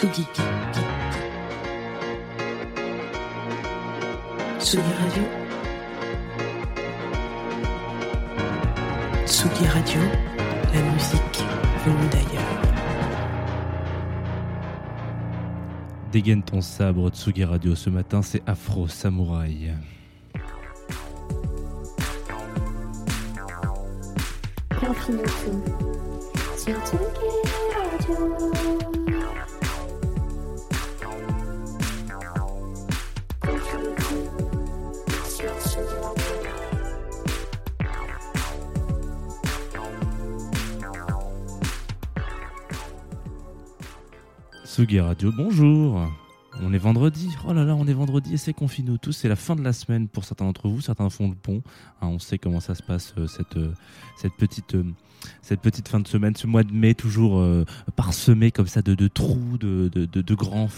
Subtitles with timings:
[0.00, 0.26] Tsugi.
[4.58, 5.24] Tsugi Radio.
[9.26, 10.00] Tsugi Radio,
[10.72, 11.44] la musique
[11.84, 12.62] venue d'ailleurs.
[16.10, 17.74] Dégaine ton sabre, Tsugi Radio.
[17.74, 19.74] Ce matin, c'est Afro Samouraï.
[26.56, 26.78] Tsugi
[27.76, 28.59] Radio,
[45.28, 46.08] bonjour.
[46.62, 47.30] On est vendredi.
[47.48, 49.12] Oh là là, on est vendredi et c'est confiné tous.
[49.12, 50.80] C'est la fin de la semaine pour certains d'entre vous.
[50.80, 51.62] Certains font le pont.
[52.02, 53.72] Hein, on sait comment ça se passe euh, cette, euh,
[54.74, 54.82] euh,
[55.42, 57.44] cette petite fin de semaine, ce mois de mai toujours
[57.96, 60.68] parsemé comme ça de, de trous, de, grands,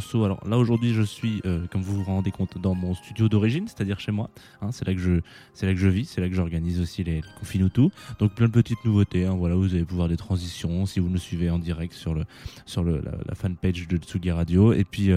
[0.00, 0.24] sauts.
[0.24, 3.98] Alors là aujourd'hui je suis, comme vous vous rendez compte, dans mon studio d'origine, c'est-à-dire
[3.98, 4.30] chez moi.
[4.62, 7.90] Hein, c'est là que je, vis, c'est là que j'organise aussi les, les Confinoutou.
[8.20, 9.26] Donc plein de petites nouveautés.
[9.26, 12.24] hein, voilà, vous allez pouvoir des transitions si vous nous suivez en direct sur la,
[12.76, 14.72] la fanpage de Tsugi Radio.
[14.72, 15.10] Et puis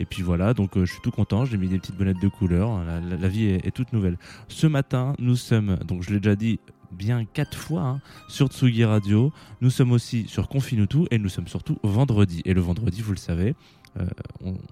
[0.00, 2.28] et puis voilà, donc euh, je suis tout content, j'ai mis des petites bonnettes de
[2.28, 4.16] couleur, la, la- vie est, est toute nouvelle.
[4.48, 6.60] Ce matin, nous sommes, donc je l'ai déjà dit
[6.92, 11.48] bien quatre fois, hein, sur Tsugi Radio, nous sommes aussi sur Confinutu et nous sommes
[11.48, 12.40] surtout vendredi.
[12.44, 13.54] Et le vendredi, vous le savez,
[13.98, 14.06] euh,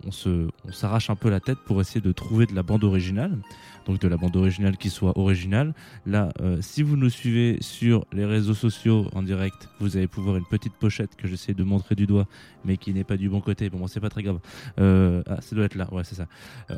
[0.04, 2.84] on, se, on s'arrache un peu la tête pour essayer de trouver de la bande
[2.84, 3.38] originale,
[3.86, 5.74] donc de la bande originale qui soit originale.
[6.06, 10.36] Là, euh, si vous nous suivez sur les réseaux sociaux en direct, vous allez pouvoir
[10.36, 12.26] une petite pochette que j'essaie de montrer du doigt,
[12.64, 13.70] mais qui n'est pas du bon côté.
[13.70, 14.38] Bon, c'est pas très grave.
[14.78, 16.26] Euh, ah, ça doit être là, ouais, c'est ça.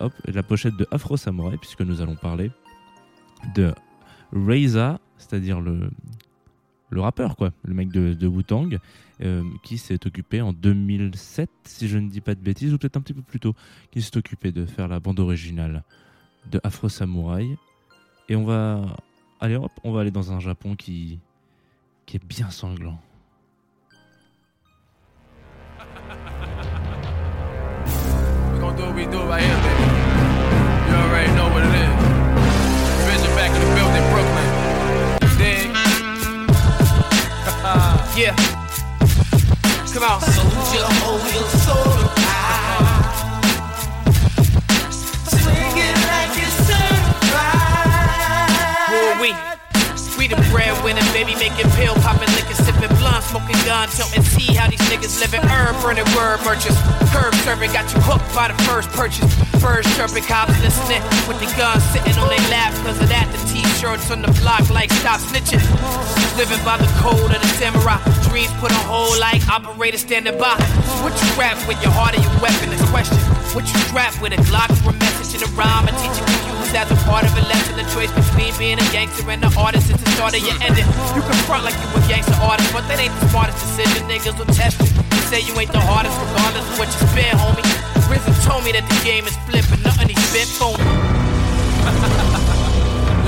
[0.00, 2.50] Hop, la pochette de Afro Samurai, puisque nous allons parler
[3.54, 3.72] de
[4.32, 5.90] Reza, c'est-à-dire le,
[6.90, 8.78] le rappeur, quoi, le mec de, de Wu-Tang,
[9.20, 12.96] euh, qui s'est occupé en 2007, si je ne dis pas de bêtises, ou peut-être
[12.96, 13.54] un petit peu plus tôt,
[13.90, 15.84] qui s'est occupé de faire la bande originale
[16.50, 17.48] de Afro Samurai.
[18.28, 18.96] Et on va.
[19.40, 21.18] Allez hop, on va aller dans un Japon qui,
[22.06, 22.98] qui est bien sanglant.
[38.18, 38.34] Yeah.
[39.94, 40.18] Come on.
[40.20, 42.10] Soldier, hold your sword
[44.90, 47.70] Swing it like it's certified.
[48.90, 49.30] Who are we?
[50.18, 54.66] We the breadwinner, baby, making pill, popping liquor, sipping blunt, smoking gun, tilting see how
[54.68, 56.80] these niggas living, herb, burning word merchants,
[57.14, 59.30] curb serving, got you hooked by the first purchase,
[59.62, 63.38] first chirping cops listening, with the gun sitting on their lap, cause of that, the
[63.78, 65.62] t-shirts on the block like stop snitching,
[66.34, 67.94] living by the code of the samurai,
[68.26, 70.58] dreams put on hold like operators standing by,
[71.06, 73.14] what you rap with, your heart or your weapon is question,
[73.54, 76.42] what you strap with a Glock or a message in a rhyme, a teacher can
[76.58, 79.54] use as a part of a lesson, the choice between being a gangster and an
[79.54, 80.86] artist is the start of your ending.
[81.14, 84.02] You can front like you a gangster artist, but that ain't the smartest decision.
[84.10, 84.90] Niggas will test you.
[84.90, 87.62] You say you ain't the hardest, regardless of what you spit, homie.
[88.10, 92.57] Risen told me that the game is flipping, nothing he spit for me.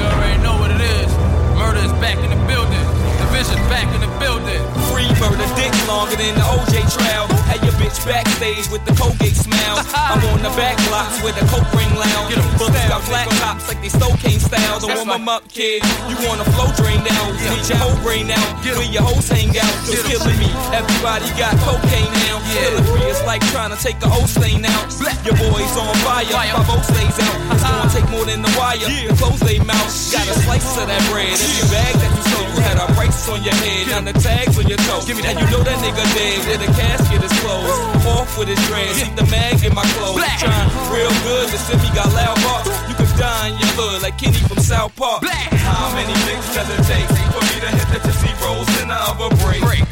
[0.01, 1.13] you already know what it is.
[1.59, 3.10] Murder is back in the building.
[3.31, 4.59] Division's back in the building.
[4.91, 7.31] Free murder dick longer than the OJ trial.
[7.47, 9.79] Had your bitch backstage with the Colgate smile.
[9.95, 12.35] I'm on the back blocks with a coke ring lounge.
[12.35, 14.83] Get 'em Books got flat tops like they Stocaine style.
[14.83, 15.39] Don't That's warm 'em right.
[15.39, 15.79] up, kid.
[16.11, 17.27] You want a flow drain down.
[17.39, 17.55] Yeah.
[17.55, 18.51] Need your whole brain out.
[18.67, 18.75] Get.
[18.77, 19.75] Where your hoes hang out.
[19.87, 19.95] 'em.
[20.11, 20.51] killing me.
[20.75, 22.43] Everybody got cocaine now.
[22.51, 22.67] Yeah.
[22.67, 23.07] Feeling free.
[23.15, 24.91] It's like trying to take the O stain out.
[25.23, 26.27] Your boy's on fire.
[26.27, 26.59] Fire.
[26.59, 27.37] My boat stays out.
[27.55, 28.83] It's gonna take more than the wire.
[28.83, 29.87] To close they mouth.
[30.11, 31.31] Got a slice of that bread.
[31.39, 33.89] Every bag that you sold had a price on your head.
[33.93, 34.05] 'em.
[34.05, 35.03] The tags on your toe.
[35.07, 35.43] Give me And that.
[35.43, 36.39] you know that nigga dead.
[36.47, 38.07] Where the casket is closed.
[38.07, 38.99] Off with his dreads.
[38.99, 39.05] Yeah.
[39.07, 40.23] See the mag in my clothes.
[40.41, 41.47] Trying real good.
[41.53, 42.71] The semi got loud barks.
[42.89, 45.21] You can die in your hood like Kenny from South Park.
[45.23, 45.51] Black.
[45.53, 48.99] How many licks does it take for me to hit the Tootsie Rolls in the
[49.11, 49.61] other break?
[49.61, 49.85] Break.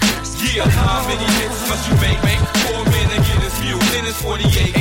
[0.54, 2.18] Yeah, how many hits must you make?
[2.24, 2.40] Make.
[2.64, 4.74] For a man to get his mule in his 48.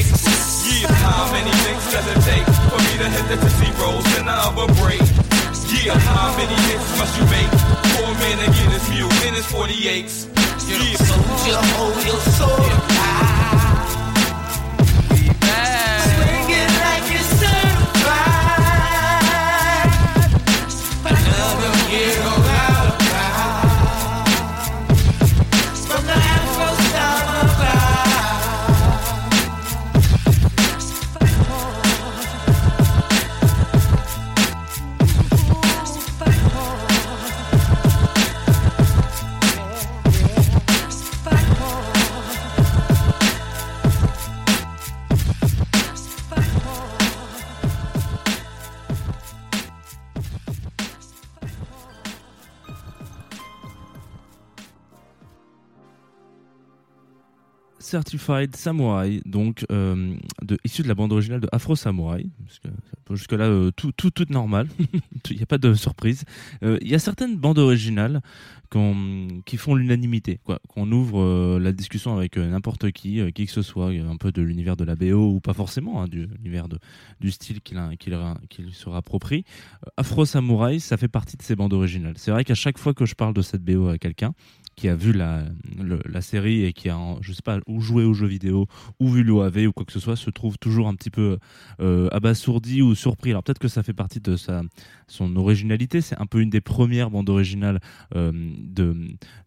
[0.82, 4.30] Yeah, how many licks does it take for me to hit the Tootsie Rolls and
[4.30, 5.02] another break?
[5.70, 7.52] Yeah, how many hits must you make?
[7.96, 10.28] Four men to get as few minutes, 40 aches.
[10.68, 10.96] Yeah.
[10.96, 13.27] Still, your whole soul.
[57.98, 60.16] Certified Samurai, donc euh,
[60.64, 62.28] issu de la bande originale de Afro Samurai.
[63.10, 64.68] Jusque-là, euh, tout, tout, tout normal.
[65.32, 66.24] Il n'y a pas de surprise.
[66.64, 68.22] Euh, Il y a certaines bandes originales
[68.70, 70.40] qu'on- qui font l'unanimité.
[70.68, 74.78] Qu'on ouvre la discussion avec n'importe qui, qui que ce soit, un peu de l'univers
[74.78, 76.28] de la BO ou pas forcément, hein, de
[77.20, 79.44] du style qu'il ra- qu'il se rapproprie.
[79.98, 82.14] Afro Samurai, ça fait partie de ces bandes originales.
[82.18, 84.34] C'est vrai qu'à chaque fois que je parle de cette BO à quelqu'un,
[84.78, 85.44] qui a vu la,
[86.06, 88.68] la série et qui a, je sais pas, ou joué aux jeux vidéo,
[89.00, 91.40] ou vu l'OAV ou quoi que ce soit, se trouve toujours un petit peu
[91.82, 93.32] euh, abasourdi ou surpris.
[93.32, 94.62] Alors peut-être que ça fait partie de sa,
[95.08, 96.00] son originalité.
[96.00, 97.80] C'est un peu une des premières bandes originales
[98.16, 98.96] euh, de,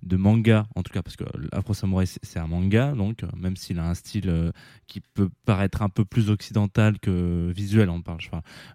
[0.03, 3.55] de manga, en tout cas, parce que Afro Samurai, c'est un manga, donc euh, même
[3.57, 4.53] s'il a un style
[4.89, 8.29] qui peut paraître un peu plus occidental que visuel, on parle, je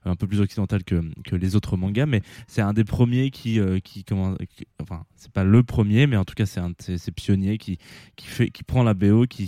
[0.06, 3.60] un peu plus occidental que, que les autres mangas, mais c'est un des premiers qui,
[3.84, 6.98] qui, comment, qui- enfin, c'est pas le premier, mais en tout cas, c'est un de
[6.98, 7.78] ces, pionniers qui,
[8.16, 9.48] qui fait, qui prend la BO, qui,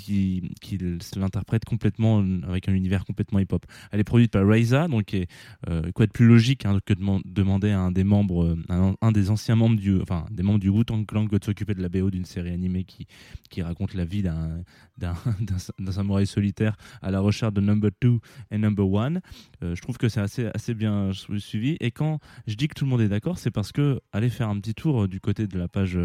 [0.62, 0.78] qui,
[1.16, 3.66] l'interprète complètement avec un univers complètement hip-hop.
[3.92, 5.28] Elle est produite par Raiza, donc est,
[5.70, 8.96] euh, quoi de plus logique hein, que de deman- demander à un des membres, euh,
[9.02, 11.90] un, des anciens membres du, enfin, des membres du Wu-Tang Clan de s'occuper de la
[11.90, 13.08] BO d'une série animée qui,
[13.50, 14.64] qui raconte la vie d'un,
[14.98, 18.20] d'un, samouraï solitaire à la recherche de Number Two
[18.52, 19.22] et Number One.
[19.64, 21.78] Euh, je trouve que c'est assez, assez bien suivi.
[21.80, 24.50] Et quand je dis que tout le monde est d'accord, c'est parce que allez faire
[24.50, 25.98] un petit tour du côté de la page.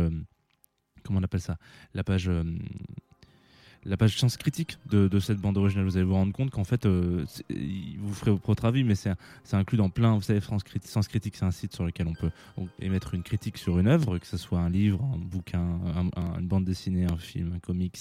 [1.02, 1.56] Euh, comment on appelle ça?
[1.94, 2.30] La page.
[3.84, 6.86] La page science critique de, cette bande originale, vous allez vous rendre compte qu'en fait,
[6.86, 7.24] euh,
[7.98, 9.10] vous ferez votre avis, mais c'est
[9.52, 10.14] inclus dans plein.
[10.14, 12.30] Vous savez, France Critique, Sens Critique, c'est un site sur lequel on peut
[12.80, 15.60] émettre une critique sur une œuvre, que ce soit un livre, un bouquin,
[15.96, 17.98] un- un- une bande dessinée, un film, un comics,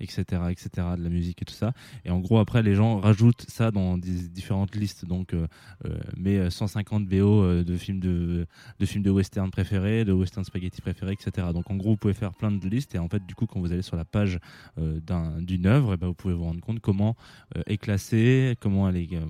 [0.00, 1.72] etc., etc., de la musique et tout ça.
[2.04, 5.04] Et en gros, après, les gens rajoutent ça dans des différentes listes.
[5.04, 5.46] Donc, euh,
[5.84, 8.46] euh, mais euh, 150 BO euh, de films de,
[8.84, 11.48] films de western préférés, de western spaghetti préférés, etc.
[11.52, 12.94] Donc, en gros, vous pouvez faire plein de listes.
[12.94, 14.38] Et en fait, du coup, quand vous allez sur la page
[14.76, 17.16] d'un- d'une œuvre, eh ben, vous pouvez vous rendre compte comment
[17.56, 19.24] euh, est classée, comment elle est, euh,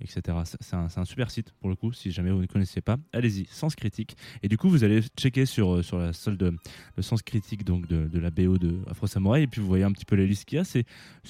[0.00, 0.38] etc.
[0.44, 1.92] C'est- un, un super site pour le coup.
[1.92, 4.16] Si jamais vous ne connaissez pas, allez-y, Sens Critique.
[4.42, 6.54] Et du coup, vous allez checker sur, euh, sur la solde,
[6.96, 9.42] le Sens Critique donc de, de la BO de Afro Samurai.
[9.42, 10.64] Et puis, vous voyez un petit peu les listes qu'il y a.
[10.64, 10.84] C'est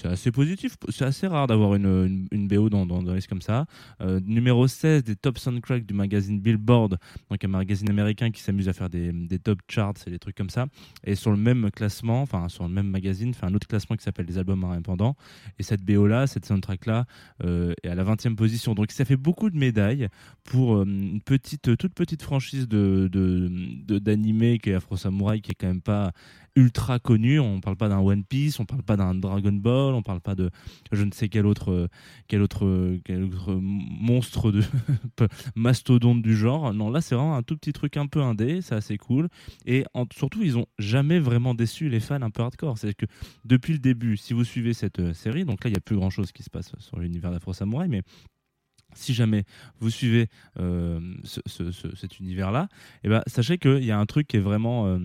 [0.05, 0.77] assez positif.
[0.89, 3.67] C'est assez rare d'avoir une, une, BO dans, dans, dans les listes comme ça.
[4.01, 6.99] Numéro 16 des top soundtracks du magazine Billboard,
[7.31, 10.37] donc un magazine américain qui s'amuse à faire des, des top charts et des trucs
[10.37, 10.67] comme ça.
[11.05, 14.05] Et sur le même classement, enfin sur le même magazine, fait un autre classement qui
[14.05, 15.15] s'appelle les albums indépendants.
[15.59, 17.05] Et cette BO là, cette soundtrack là,
[17.45, 18.75] euh, est à la 20e position.
[18.75, 20.09] Donc ça fait beaucoup de médailles
[20.45, 23.51] pour euh, une petite, toute petite franchise de de-
[23.87, 26.13] de- d'animé qui est Afro Samurai, qui est quand même pas
[26.57, 27.39] ultra connu.
[27.41, 30.35] On parle pas d'un One Piece, on parle pas d'un Dragon Ball, on parle pas
[30.35, 30.51] de
[30.93, 31.89] je ne sais quel autre, euh,
[32.29, 34.63] quel autre, euh, quel autre monstre de
[35.55, 36.73] mastodonte du genre.
[36.75, 39.29] Non, là c'est vraiment un tout petit truc un peu indé, c'est assez cool.
[39.67, 42.79] Et surtout, ils ont jamais vraiment déçu les fans un peu hardcore.
[42.79, 43.07] C'est que
[43.45, 45.97] depuis le début, si vous suivez cette euh, série, donc là il y a plus
[45.97, 48.03] grand chose qui se passe sur l'univers d'Afro Samurai, mais
[48.95, 49.45] si jamais
[49.79, 50.27] vous suivez
[50.59, 52.69] euh, ce- ce- ce- cet univers-là,
[53.05, 54.99] eh ben, sachez qu'il y a un truc qui est vraiment, euh,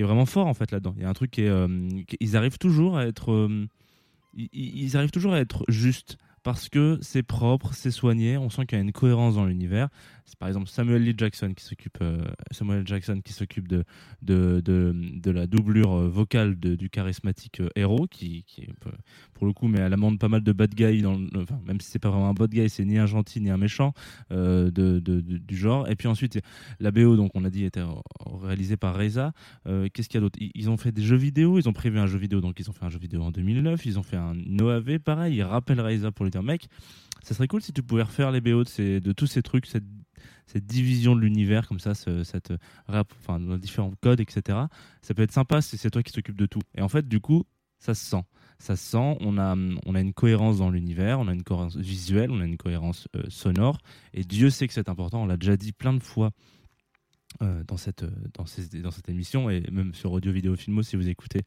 [0.00, 0.94] qui est vraiment fort en fait là-dedans.
[0.96, 1.68] Il y a un truc qui est, euh,
[2.20, 3.68] ils arrivent toujours à être, euh,
[4.34, 8.38] ils, ils arrivent toujours à être justes parce que c'est propre, c'est soigné.
[8.38, 9.90] On sent qu'il y a une cohérence dans l'univers.
[10.36, 13.84] Par exemple Samuel Lee Jackson qui s'occupe, euh, Samuel Jackson qui s'occupe de,
[14.22, 18.44] de, de, la doublure euh, vocale du charismatique euh, héros, qui,
[18.86, 18.90] euh,
[19.40, 21.88] pour le coup, mais elle amende pas mal de bad guys, dans enfin, même si
[21.90, 23.94] c'est pas vraiment un bad guy, c'est ni un gentil ni un méchant
[24.32, 25.88] euh, de, du genre.
[25.88, 26.38] Et puis ensuite,
[26.78, 27.86] la BO, donc on l'a dit, était euh,
[28.42, 29.32] réalisée par Reza.
[29.66, 30.38] Euh, Qu'est-ce qu'il y a d'autre?
[30.40, 32.74] Ils, ont fait des jeux vidéo, ils ont prévu un jeu vidéo, donc ils ont
[32.74, 36.12] fait un jeu vidéo en 2009, ils ont fait un OAV, pareil, ils rappellent Reza
[36.12, 36.68] pour lui dire, mec,
[37.22, 39.84] ça serait cool si tu pouvais refaire les BO de tous ces trucs, cette,
[40.52, 42.52] cette division de l'univers comme ça, ce- cette
[42.88, 43.12] rap,
[43.60, 44.58] différents codes, etc.
[45.02, 46.60] Ça peut être sympa si c'est toi qui t'occupes de tout.
[46.76, 47.44] Et en fait, du coup,
[47.78, 48.22] ça se sent.
[48.58, 49.16] ça se sent.
[49.20, 52.44] On a, on a une cohérence dans l'univers, on a une cohérence visuelle, on a
[52.44, 53.78] une cohérence euh, sonore.
[54.12, 55.22] Et Dieu sait que c'est important.
[55.22, 56.30] On l'a déjà dit plein de fois
[57.42, 58.04] euh, dans, cette,
[58.46, 61.42] ces- dans cette émission et même sur Audio Vidéo Filmo si vous écoutez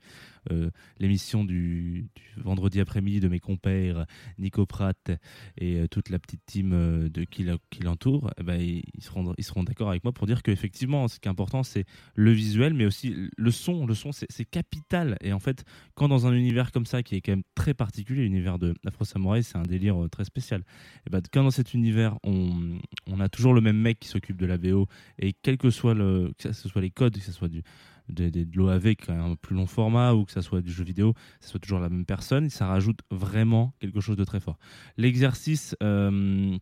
[0.51, 4.05] euh, l'émission du, vendredi après-midi de mes compères
[4.39, 5.11] Nico Pratt
[5.57, 7.43] et euh, toute la petite team euh, de, qui
[7.83, 11.27] l'entoure, eh ben, ils, seront, ils seront d'accord avec moi pour dire qu'effectivement ce qui
[11.27, 11.85] est important c'est
[12.15, 13.85] le visuel mais aussi le son.
[13.85, 15.63] Le son c'est capital et en fait
[15.95, 19.05] quand dans un univers comme ça qui est quand même très particulier, l'univers de l'Afro
[19.05, 20.63] Samurai c'est un délire euh, très spécial.
[21.05, 24.37] Et ben, quand dans cet univers on, on a toujours le même mec qui s'occupe
[24.37, 24.87] de la VO
[25.19, 27.63] et quel que soit que ce soit les codes que ce soit du
[28.09, 31.49] de, de, l'OAV un plus long format ou que ça soit du jeu vidéo ce
[31.49, 34.57] soit toujours la même personne ça rajoute vraiment quelque chose de très fort.
[34.97, 36.57] L'exercice euh,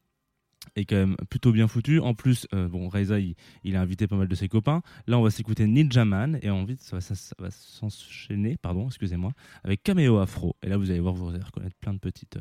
[0.75, 1.99] est quand même plutôt bien foutu.
[1.99, 4.81] En plus euh, bon Reza il, a invité pas mal de ses copains.
[5.07, 8.87] Là on va s'écouter Ninja Man et ensuite ça va, ça, ça va s'enchaîner pardon
[8.87, 9.31] excusez-moi
[9.63, 10.55] avec Cameo Afro.
[10.63, 12.39] Et là vous allez voir vous allez reconnaître plein de petites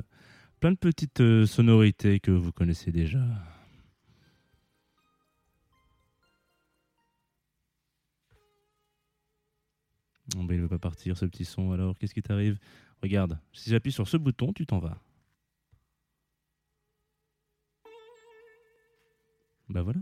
[0.60, 3.20] plein de petites euh, sonorités que vous connaissez déjà
[10.36, 11.72] Ben, il veut pas partir ce petit son.
[11.72, 12.58] Alors, qu'est-ce qui t'arrive?
[13.02, 14.98] Regarde, si j'appuie sur ce bouton, tu t'en vas.
[19.68, 20.00] Bah voilà.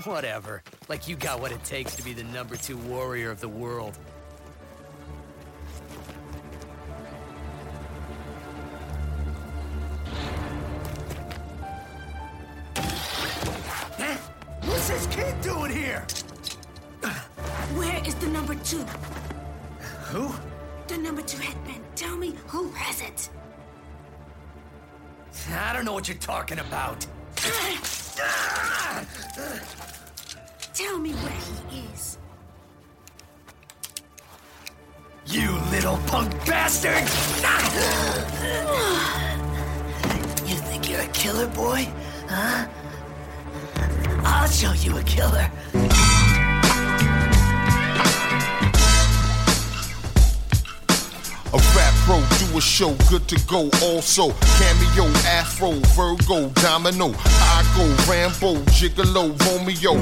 [0.04, 0.62] Whatever.
[0.88, 3.98] Like you got what it takes to be the number two warrior of the world.
[14.62, 16.06] What's this kid doing here?
[17.74, 18.84] Where is the number two?
[20.08, 20.32] Who?
[20.88, 21.84] The number two headband.
[21.94, 23.28] Tell me who has it.
[25.52, 27.06] I don't know what you're talking about.
[36.78, 37.02] bastard!
[40.48, 41.88] You think you're a killer boy?
[42.28, 42.68] Huh?
[44.24, 45.50] I'll show you a killer.
[52.60, 53.70] A show, good to go.
[53.82, 54.28] Also,
[54.60, 57.08] cameo, Afro, Virgo, Domino.
[57.56, 59.94] I go Rambo, Gigolo, Romeo.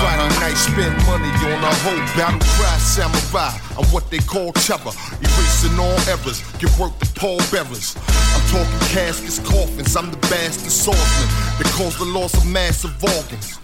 [0.00, 0.40] Friday uh-huh.
[0.40, 3.52] night, spend money on a whole battle cry samurai.
[3.76, 6.40] I'm what they call chopper, erasing all errors.
[6.58, 7.94] Give work to Paul Bearers.
[8.32, 9.94] I'm talking caskets, coffins.
[9.94, 13.58] I'm the bastard swordsman that caused the loss of massive organs.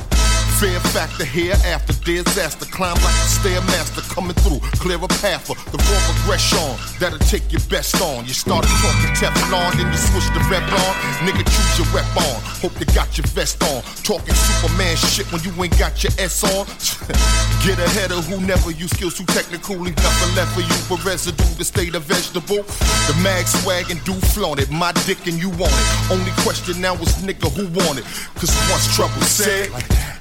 [0.60, 2.64] Fear factor here after disaster.
[2.66, 4.62] Climb like a stairmaster coming through.
[4.78, 8.24] Clear a path for the raw aggression that'll take your best on.
[8.24, 10.92] You started talking Teflon, then you switch to on.
[11.26, 12.38] Nigga, choose your rep on.
[12.62, 13.82] Hope you got your vest on.
[14.06, 16.66] Talking Superman shit when you ain't got your S on.
[17.66, 19.74] Get ahead of who never use skills too technical.
[19.74, 22.62] Leave nothing left for you but residue to stay the vegetable.
[23.10, 24.70] The mag swag and do flaunt it.
[24.70, 25.86] My dick and you want it.
[26.14, 28.04] Only question now is nigga who want it.
[28.38, 29.72] Cause once trouble said,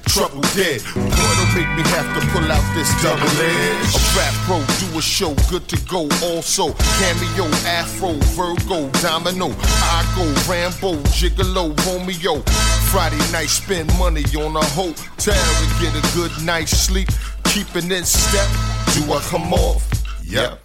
[0.06, 0.80] trouble dead.
[0.94, 3.94] Don't make me have to pull out this double edge.
[3.94, 6.08] A rap pro, do a show, good to go.
[6.22, 9.50] Also, cameo, Afro, Virgo, Domino.
[9.82, 12.40] I go Rambo, Gigolo, Romeo.
[12.90, 17.08] Friday night, spend money on a hotel to get a good night's sleep.
[17.44, 18.48] Keeping in step,
[18.94, 19.82] do I come off?
[20.24, 20.60] Yep.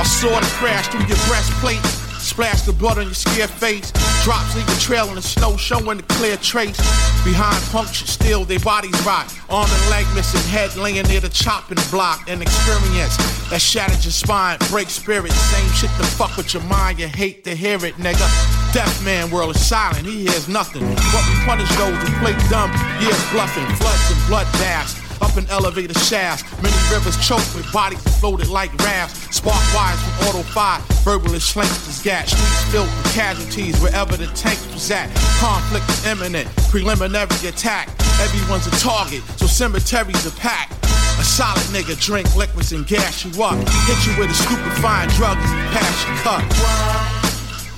[0.00, 1.82] I saw the crash through your breastplate,
[2.30, 3.90] splash the blood on your scared face.
[4.22, 6.78] Drops leave a trail in the snow, showing the clear trace.
[7.24, 9.26] Behind punctured steel, their bodies rot.
[9.50, 12.30] Arm and leg missing, head laying near the chopping block.
[12.30, 13.16] An experience
[13.50, 15.32] that shatters your spine, breaks spirit.
[15.32, 18.26] Same shit to fuck with your mind, you hate to hear it, nigga.
[18.72, 20.86] Deaf man world is silent, he hears nothing.
[20.86, 22.70] But we punish those who play dumb,
[23.02, 25.09] years bluffing, floods and blood baths.
[25.20, 29.36] Up in elevator shafts, many rivers choked with bodies floated like rafts.
[29.36, 32.30] Spark wires from auto fire, verbalist slinks is gas.
[32.30, 35.14] Streets filled with casualties wherever the tank was at.
[35.38, 37.88] Conflict is imminent, preliminary attack.
[38.20, 40.72] Everyone's a target, so cemeteries are packed.
[41.18, 43.56] A solid nigga drink liquids and gas you up.
[43.56, 46.42] Hit you with a stupefying drug and pass your cup.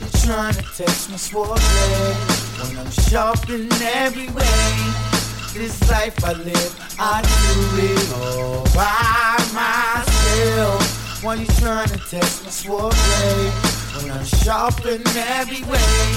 [0.01, 5.12] You trying to test my sword when I'm sharp in every way.
[5.55, 11.23] This life I live, I do it all by myself.
[11.23, 13.53] Why you trying to test my blade
[13.97, 16.17] when I'm sharp in every way?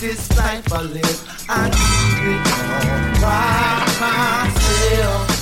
[0.00, 5.35] This life I live, I do it all by myself.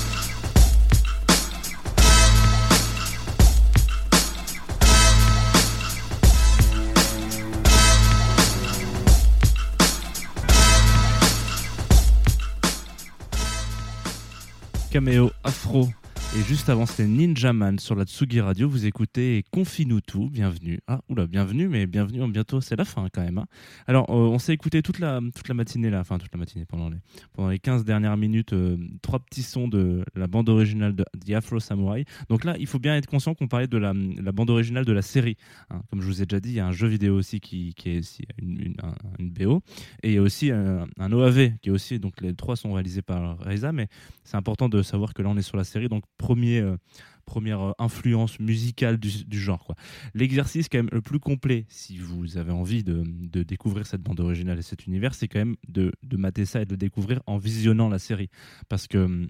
[14.95, 15.93] Caméo Afro.
[16.37, 18.69] Et juste avant, c'était Ninja Man sur la Tsugi Radio.
[18.69, 20.29] Vous écoutez Confine-nous tout.
[20.31, 20.81] Bienvenue.
[20.89, 22.29] Ah, oula, bienvenue, mais bienvenue.
[22.29, 23.39] Bientôt, c'est la fin quand même.
[23.39, 23.47] hein.
[23.87, 26.65] Alors, euh, on s'est écouté toute la, toute la matinée là, enfin toute la matinée,
[26.65, 26.97] pendant les,
[27.35, 31.31] pendant les 15 dernières minutes, euh, trois petits sons de la bande originale de The
[31.35, 32.05] Afro Samurai.
[32.29, 33.93] Donc là, il faut bien être conscient qu'on parlait de la,
[34.33, 35.37] bande originale de la série.
[35.71, 35.83] hein.
[35.89, 37.91] Comme je vous ai déjà dit, il y a un jeu vidéo aussi qui, qui
[37.91, 39.63] est aussi une, une- un- une BO.
[40.03, 42.73] Et il y a aussi un, un OAV qui est aussi, donc les trois sont
[42.73, 43.87] réalisés par Reza, mais
[44.25, 46.77] c'est important de savoir que là on est sur la série, donc euh,
[47.25, 49.65] première euh, influence musicale du, genre.
[49.65, 49.75] quoi.
[50.15, 54.21] L'exercice quand même le plus complet, si vous avez envie de, de découvrir cette bande
[54.21, 57.23] originale et cet univers, c'est quand même de, de mater ça et de le découvrir
[57.27, 58.31] en visionnant la série.
[58.69, 59.29] Parce que hum,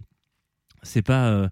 [0.83, 1.31] c'est pas...
[1.31, 1.49] euh,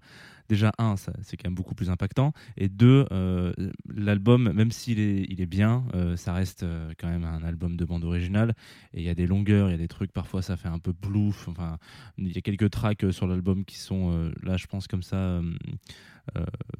[0.49, 2.33] Déjà, un, c'est quand même beaucoup plus impactant.
[2.57, 3.53] Et deux, euh,
[3.93, 7.77] l'album, même s'il est, il est bien, euh, ça reste euh, quand même un album
[7.77, 8.53] de bande originale.
[8.93, 10.79] Et il y a des longueurs, il y a des trucs, parfois ça fait un
[10.79, 11.47] peu plouf.
[11.47, 11.77] Enfin,
[12.17, 15.41] il y a quelques tracks sur l'album qui sont, là, je pense comme ça.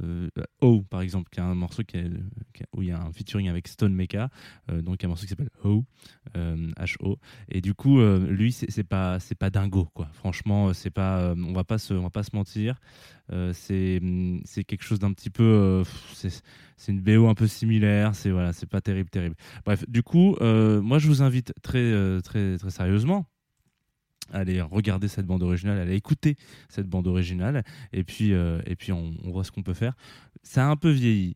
[0.02, 0.30] euh,
[0.62, 1.84] Oh, par exemple, qui est un morceau
[2.74, 4.30] où il y a un featuring avec Stone Mecha,
[4.72, 5.84] euh, donc un morceau qui s'appelle Ho,
[6.38, 7.20] euh, H-O.
[7.50, 10.08] Et du coup, lui, c'est pas, c'est pas dingo, quoi.
[10.14, 12.80] Franchement, c'est pas, on va pas se, on va pas se mentir.
[13.72, 16.44] Euh, c'est, quelque chose d'un petit peu, euh, c'est,
[16.88, 18.16] une BO un peu similaire.
[18.16, 19.36] C'est voilà, c'est pas terrible, terrible.
[19.66, 23.26] Bref, du coup, euh, moi, je vous invite très, euh, très, très sérieusement
[24.32, 26.38] à aller regarder cette bande originale, à aller écouter
[26.70, 29.96] cette bande originale, et puis, et puis on, on voit ce qu'on peut faire.
[30.44, 31.36] Ça a un peu vieilli.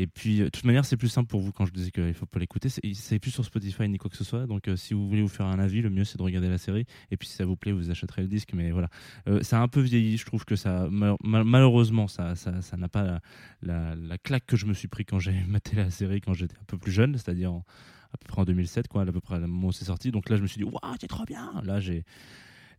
[0.00, 2.04] Et puis, euh, de toute manière, c'est plus simple pour vous quand je disais qu'il
[2.04, 2.68] ne faut pas l'écouter.
[2.68, 4.46] C'est- plus sur Spotify ni quoi que ce soit.
[4.46, 6.56] Donc, euh, si vous voulez vous faire un avis, le mieux, c'est de regarder la
[6.58, 6.84] série.
[7.10, 8.52] Et puis, si ça vous plaît, vous achèterez le disque.
[8.54, 8.88] Mais voilà,
[9.26, 10.16] Euh, ça a un peu vieilli.
[10.16, 13.20] Je trouve que ça, mal- mal- malheureusement, ça ça ça n'a pas la,
[13.62, 16.56] la- la claque que je me suis pris quand j'ai maté la série quand j'étais
[16.56, 19.40] un peu plus jeune, c'est-à-dire à peu près en 2007, quoi, à peu près au
[19.40, 20.12] moment où c'est sorti.
[20.12, 21.60] Donc là, je me suis dit, waouh, c'est trop bien.
[21.64, 22.04] Là, j'ai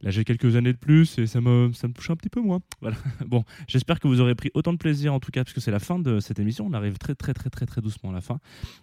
[0.01, 2.41] Là, j'ai quelques années de plus et ça me, ça me touche un petit peu
[2.41, 2.59] moins.
[2.81, 2.95] Voilà.
[3.25, 5.71] Bon, j'espère que vous aurez pris autant de plaisir en tout cas, parce que c'est
[5.71, 6.65] la fin de cette émission.
[6.65, 8.39] On arrive très, très, très, très, très doucement à la fin.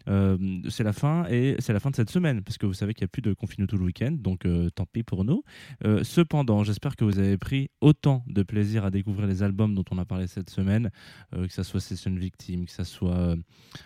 [0.09, 0.37] Euh,
[0.69, 3.05] c'est la fin et c'est la fin de cette semaine, parce que vous savez qu'il
[3.05, 5.43] n'y a plus de confinement tout le week-end, donc euh, tant pis pour nous.
[5.85, 9.85] Euh, cependant, j'espère que vous avez pris autant de plaisir à découvrir les albums dont
[9.91, 10.91] on a parlé cette semaine,
[11.33, 13.35] que ça soit Session Victime, que ça soit.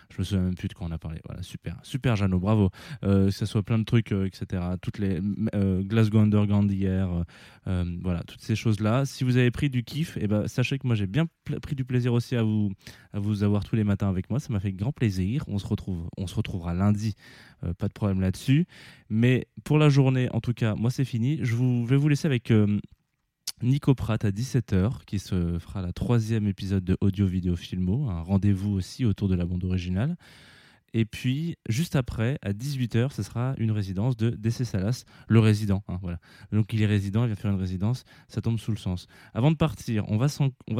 [0.09, 1.21] je me souviens même plus de quoi on a parlé.
[1.25, 2.69] Voilà, super, super, Jeannot, bravo.
[3.01, 4.63] Que ça soit plein de trucs, etc.
[4.81, 5.19] Toutes les
[5.83, 7.20] Glasgow Underground hier,
[7.67, 9.05] euh, euh, voilà, toutes ces choses-là.
[9.05, 11.27] Si vous avez pris du kiff, et ben, sachez que moi j'ai bien
[11.61, 12.71] pris du plaisir aussi à vous,
[13.13, 14.39] à vous avoir tous les matins avec moi.
[14.39, 15.43] Ça m'a fait grand plaisir.
[15.47, 17.15] On se, retrouve, on se retrouvera lundi,
[17.63, 18.65] euh, pas de problème là-dessus.
[19.09, 21.39] Mais pour la journée, en tout cas, moi c'est fini.
[21.41, 22.51] Je vous, vais vous laisser avec.
[23.63, 28.21] Nico Pratt à 17h, qui se fera la troisième épisode de Audio Vidéo Filmo, un
[28.21, 30.17] rendez-vous aussi autour de la bande originale.
[30.93, 35.83] Et puis, juste après, à 18h, ce sera une résidence de DC Salas, le résident.
[35.87, 36.19] hein, voilà.
[36.51, 39.07] Donc, il est résident, il vient faire une résidence, ça tombe sous le sens.
[39.33, 40.27] Avant de partir, on va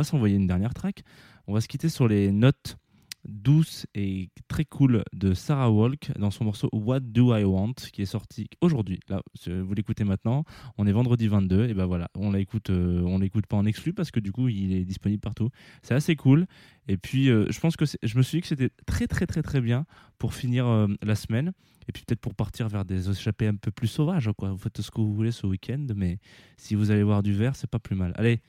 [0.04, 1.04] s'envoyer une dernière track.
[1.48, 2.78] On va se quitter sur les notes
[3.26, 8.02] douces et très cool de Sarah Walk dans son morceau What Do I Want, qui
[8.02, 9.00] est sorti aujourd'hui.
[9.10, 10.44] Là, vous l'écoutez maintenant.
[10.78, 13.94] On est vendredi 22, et ben voilà, on l'écoute, euh, on l'écoute pas en exclu
[13.94, 15.50] parce que du coup, il est disponible partout.
[15.84, 16.46] C'est assez cool.
[16.88, 19.42] Et puis, euh, je pense que je me suis dit que c'était très très très
[19.42, 19.86] très bien
[20.18, 21.54] pour finir euh, la semaine.
[21.88, 24.30] Et puis peut-être pour partir vers des échappées un peu plus sauvages.
[24.38, 24.52] Quoi.
[24.52, 26.20] Vous faites ce que vous voulez ce week-end, mais
[26.58, 28.14] si vous allez voir du vert, c'est pas plus mal.
[28.16, 28.42] Allez,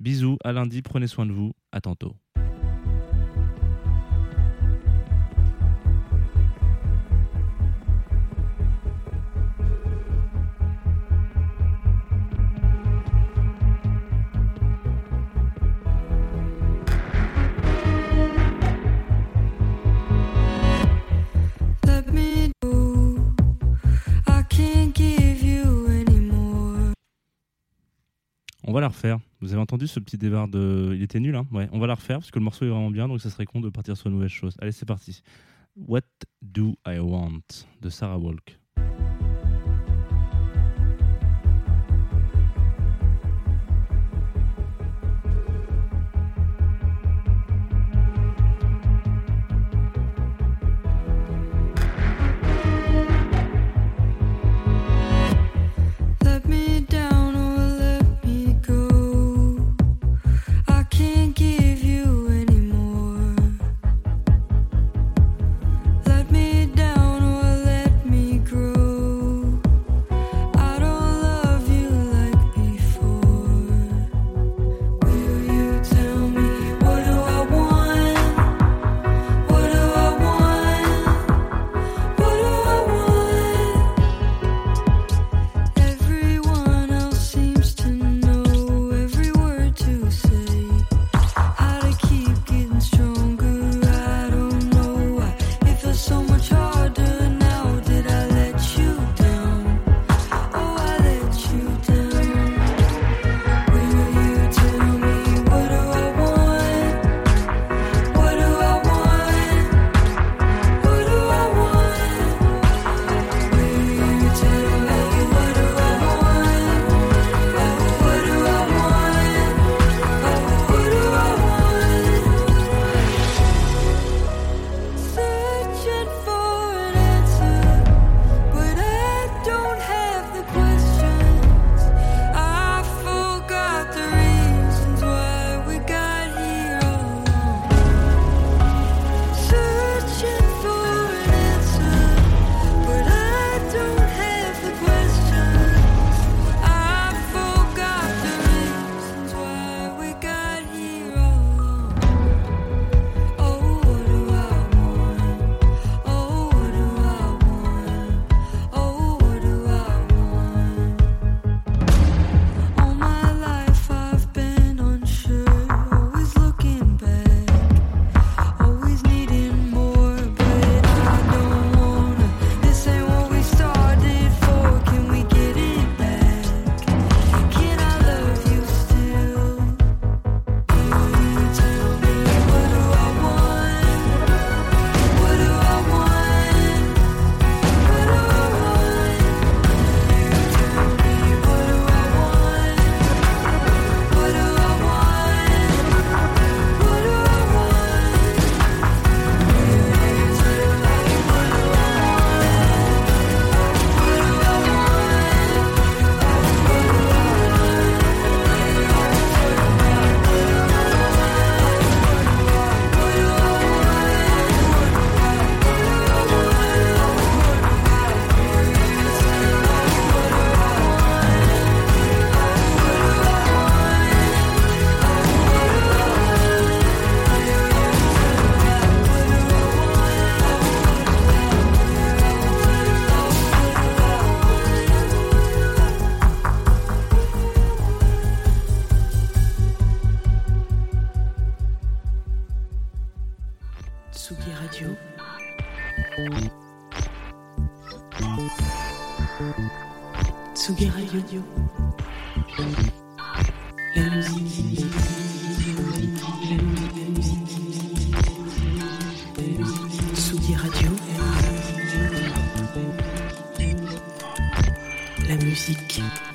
[0.00, 2.16] bisous, à lundi, prenez soin de vous, à tantôt.
[28.80, 29.18] La refaire.
[29.40, 30.92] Vous avez entendu ce petit débar de.
[30.94, 32.90] Il était nul, hein Ouais, on va la refaire parce que le morceau est vraiment
[32.90, 34.56] bien, donc ça serait con de partir sur une nouvelle chose.
[34.60, 35.22] Allez, c'est parti.
[35.76, 36.02] What
[36.42, 37.42] Do I Want?
[37.80, 38.59] De Sarah Walk.